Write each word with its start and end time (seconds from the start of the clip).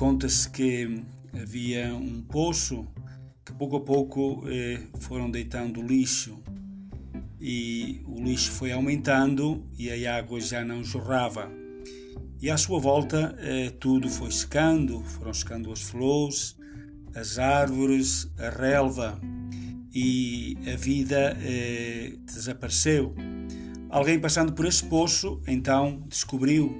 conta-se 0.00 0.48
que 0.48 1.04
havia 1.38 1.94
um 1.94 2.22
poço 2.22 2.86
que 3.44 3.52
pouco 3.52 3.76
a 3.76 3.80
pouco 3.80 4.44
eh, 4.48 4.80
foram 4.98 5.30
deitando 5.30 5.82
lixo 5.82 6.42
e 7.38 8.00
o 8.06 8.18
lixo 8.24 8.50
foi 8.50 8.72
aumentando 8.72 9.62
e 9.78 9.90
a 9.90 10.16
água 10.16 10.40
já 10.40 10.64
não 10.64 10.82
jorrava. 10.82 11.52
E 12.40 12.48
à 12.48 12.56
sua 12.56 12.80
volta 12.80 13.36
eh, 13.40 13.74
tudo 13.78 14.08
foi 14.08 14.30
secando, 14.30 15.04
foram 15.04 15.34
secando 15.34 15.70
as 15.70 15.82
flores, 15.82 16.56
as 17.14 17.38
árvores, 17.38 18.26
a 18.38 18.48
relva 18.48 19.20
e 19.92 20.56
a 20.72 20.76
vida 20.76 21.36
eh, 21.42 22.14
desapareceu. 22.24 23.14
Alguém 23.90 24.18
passando 24.18 24.54
por 24.54 24.64
esse 24.64 24.82
poço 24.82 25.42
então 25.46 26.02
descobriu 26.08 26.74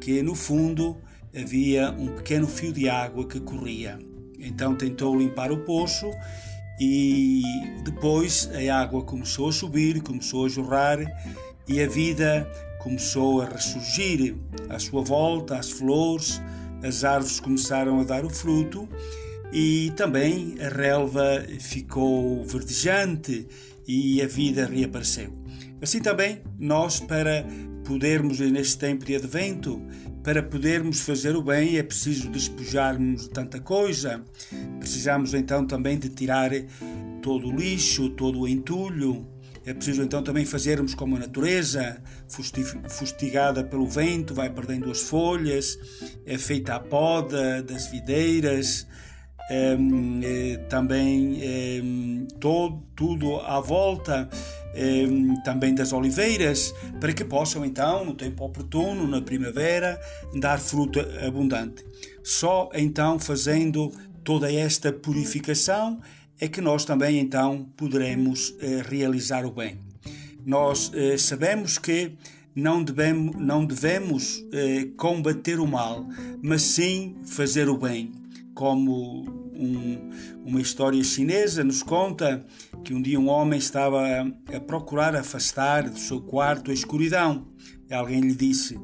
que 0.00 0.20
no 0.20 0.34
fundo 0.34 0.96
havia 1.36 1.90
um 1.90 2.08
pequeno 2.08 2.46
fio 2.46 2.72
de 2.72 2.88
água 2.88 3.26
que 3.26 3.40
corria. 3.40 3.98
Então 4.38 4.74
tentou 4.74 5.16
limpar 5.16 5.52
o 5.52 5.58
poço 5.58 6.10
e 6.80 7.42
depois 7.84 8.50
a 8.52 8.80
água 8.80 9.02
começou 9.02 9.48
a 9.48 9.52
subir, 9.52 10.00
começou 10.02 10.46
a 10.46 10.48
jorrar 10.48 10.98
e 11.68 11.80
a 11.80 11.88
vida 11.88 12.48
começou 12.78 13.42
a 13.42 13.46
ressurgir 13.46 14.36
à 14.68 14.78
sua 14.78 15.02
volta, 15.02 15.56
as 15.56 15.70
flores, 15.70 16.40
as 16.82 17.02
árvores 17.02 17.40
começaram 17.40 18.00
a 18.00 18.04
dar 18.04 18.24
o 18.24 18.30
fruto 18.30 18.88
e 19.52 19.92
também 19.96 20.56
a 20.60 20.68
relva 20.68 21.44
ficou 21.58 22.44
verdejante 22.44 23.48
e 23.86 24.20
a 24.22 24.26
vida 24.26 24.66
reapareceu. 24.66 25.32
Assim 25.80 26.00
também 26.00 26.42
nós, 26.58 27.00
para 27.00 27.44
podermos, 27.84 28.40
neste 28.40 28.78
tempo 28.78 29.04
de 29.04 29.16
advento, 29.16 29.80
para 30.26 30.42
podermos 30.42 31.02
fazer 31.02 31.36
o 31.36 31.40
bem, 31.40 31.78
é 31.78 31.84
preciso 31.84 32.28
despojarmos 32.28 33.22
de 33.22 33.30
tanta 33.30 33.60
coisa. 33.60 34.24
Precisamos 34.80 35.32
então 35.34 35.64
também 35.64 35.96
de 35.96 36.08
tirar 36.08 36.50
todo 37.22 37.46
o 37.46 37.52
lixo, 37.54 38.10
todo 38.10 38.40
o 38.40 38.48
entulho, 38.48 39.24
é 39.64 39.72
preciso 39.72 40.02
então 40.02 40.24
também 40.24 40.44
fazermos 40.44 40.94
como 40.94 41.14
a 41.14 41.20
natureza, 41.20 42.02
fustigada 42.88 43.62
pelo 43.62 43.86
vento, 43.86 44.34
vai 44.34 44.50
perdendo 44.50 44.90
as 44.90 45.00
folhas, 45.00 45.78
é 46.26 46.36
feita 46.36 46.74
a 46.74 46.80
poda 46.80 47.62
das 47.62 47.86
videiras, 47.86 48.84
é, 49.48 49.76
é, 50.24 50.56
também 50.68 51.38
é, 51.40 51.80
todo, 52.40 52.82
tudo 52.96 53.36
à 53.42 53.60
volta 53.60 54.28
também 55.44 55.74
das 55.74 55.92
oliveiras, 55.92 56.74
para 57.00 57.12
que 57.12 57.24
possam 57.24 57.64
então, 57.64 58.04
no 58.04 58.14
tempo 58.14 58.44
oportuno, 58.44 59.06
na 59.06 59.22
primavera, 59.22 60.00
dar 60.34 60.58
fruto 60.58 61.00
abundante. 61.26 61.84
Só 62.22 62.70
então 62.74 63.18
fazendo 63.18 63.92
toda 64.24 64.52
esta 64.52 64.92
purificação 64.92 66.00
é 66.40 66.48
que 66.48 66.60
nós 66.60 66.84
também 66.84 67.18
então 67.18 67.66
poderemos 67.76 68.54
eh, 68.60 68.82
realizar 68.86 69.46
o 69.46 69.50
bem. 69.50 69.78
Nós 70.44 70.92
eh, 70.94 71.16
sabemos 71.16 71.78
que 71.78 72.12
não 72.54 72.82
devemos, 72.82 73.36
não 73.36 73.64
devemos 73.64 74.44
eh, 74.52 74.88
combater 74.96 75.60
o 75.60 75.66
mal, 75.66 76.06
mas 76.42 76.62
sim 76.62 77.16
fazer 77.24 77.68
o 77.68 77.78
bem. 77.78 78.12
Como 78.54 79.45
um, 79.58 80.10
uma 80.44 80.60
história 80.60 81.02
chinesa 81.02 81.64
nos 81.64 81.82
conta 81.82 82.44
que 82.84 82.94
um 82.94 83.02
dia 83.02 83.18
um 83.18 83.28
homem 83.28 83.58
estava 83.58 84.02
a, 84.54 84.60
procurar 84.60 85.14
afastar 85.16 85.88
do 85.88 85.98
seu 85.98 86.20
quarto 86.20 86.70
a 86.70 86.74
escuridão. 86.74 87.46
E 87.88 87.94
alguém 87.94 88.20
lhe 88.20 88.34
disse: 88.34 88.78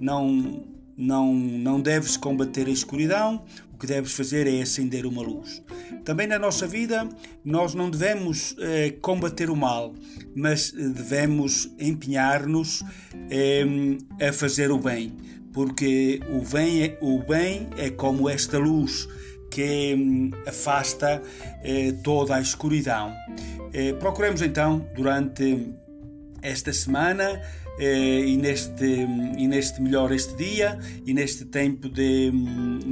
Não, 0.00 0.64
não, 0.96 1.34
não 1.34 1.80
deves 1.80 2.16
combater 2.16 2.66
a 2.66 2.70
escuridão, 2.70 3.44
o 3.72 3.78
que 3.78 3.86
deves 3.86 4.12
fazer 4.12 4.46
é 4.46 4.60
acender 4.60 5.06
uma 5.06 5.22
luz. 5.22 5.62
Também 6.04 6.26
na 6.26 6.38
nossa 6.38 6.66
vida, 6.66 7.08
nós 7.44 7.74
não 7.74 7.88
devemos 7.88 8.56
eh, 8.58 8.96
combater 9.00 9.50
o 9.50 9.56
mal, 9.56 9.94
mas 10.34 10.72
devemos 10.72 11.72
empenhar-nos 11.78 12.82
eh, 13.30 13.64
a 14.20 14.32
fazer 14.32 14.72
o 14.72 14.78
bem, 14.78 15.16
porque 15.52 16.20
o 16.28 16.40
bem 16.40 16.82
é, 16.82 16.98
o 17.00 17.22
bem 17.22 17.68
é 17.76 17.90
como 17.90 18.28
esta 18.28 18.58
luz 18.58 19.06
que 19.50 19.94
hum, 19.94 20.30
afasta 20.46 21.22
eh, 21.62 21.92
toda 22.02 22.36
a 22.36 22.40
escuridão. 22.40 23.14
Eh, 23.72 23.92
procuremos 23.94 24.42
então, 24.42 24.86
durante 24.94 25.72
esta 26.42 26.72
semana, 26.72 27.40
eh, 27.78 28.20
e, 28.26 28.36
neste, 28.36 28.84
e 28.84 29.46
neste 29.46 29.80
melhor 29.80 30.12
este 30.12 30.34
dia 30.36 30.78
e 31.06 31.14
neste 31.14 31.44
tempo 31.44 31.88
de, 31.88 32.30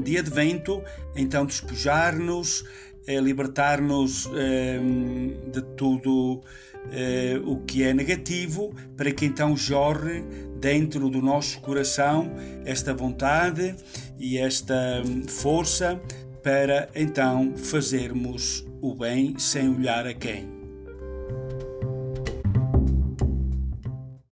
de 0.03 0.19
advento, 0.19 0.83
então 1.15 1.45
despojar-nos, 1.45 2.65
libertar-nos 3.23 4.29
de 5.53 5.63
tudo 5.77 6.43
o 7.45 7.57
que 7.59 7.85
é 7.85 7.95
negativo, 7.95 8.75
para 8.97 9.13
que 9.13 9.25
então 9.25 9.57
jorre 9.57 10.25
dentro 10.61 11.09
do 11.09 11.23
nosso 11.23 11.61
coração 11.61 12.33
esta 12.65 12.93
vontade 12.93 13.77
e 14.19 14.39
esta 14.39 15.03
força 15.29 16.01
para 16.47 16.89
então 16.95 17.57
fazermos 17.57 18.65
o 18.81 18.95
bem 18.95 19.37
sem 19.37 19.69
olhar 19.69 20.07
a 20.07 20.15
quem. 20.15 20.66